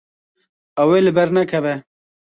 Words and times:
Ew 0.81 0.89
ê 0.97 0.99
li 1.05 1.11
ber 1.17 1.29
nekeve. 1.35 1.73